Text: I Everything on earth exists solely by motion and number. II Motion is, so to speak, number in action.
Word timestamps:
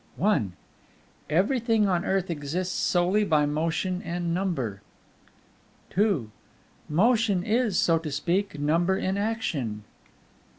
I 0.19 0.41
Everything 1.29 1.87
on 1.87 2.03
earth 2.05 2.31
exists 2.31 2.73
solely 2.73 3.23
by 3.23 3.45
motion 3.45 4.01
and 4.01 4.33
number. 4.33 4.81
II 5.95 6.29
Motion 6.89 7.43
is, 7.43 7.77
so 7.79 7.99
to 7.99 8.11
speak, 8.11 8.57
number 8.59 8.97
in 8.97 9.15
action. 9.15 9.83